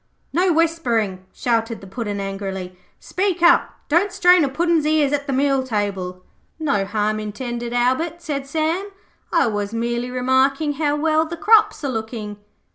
'No 0.33 0.51
whispering,' 0.51 1.23
shouted 1.31 1.79
the 1.79 1.85
Puddin' 1.85 2.19
angrily. 2.19 2.75
'Speak 2.99 3.43
up. 3.43 3.75
Don't 3.87 4.11
strain 4.11 4.43
a 4.43 4.49
Puddin's 4.49 4.83
ears 4.87 5.13
at 5.13 5.27
the 5.27 5.31
meal 5.31 5.61
table.' 5.61 6.23
'No 6.57 6.85
harm 6.85 7.19
intended, 7.19 7.71
Albert,' 7.71 8.19
said 8.19 8.47
Sam, 8.47 8.89
'I 9.31 9.45
was 9.45 9.75
merely 9.75 10.09
remarking 10.09 10.73
how 10.81 10.95
well 10.95 11.27
the 11.27 11.37
crops 11.37 11.83
are 11.83 11.89
looking. 11.91 12.37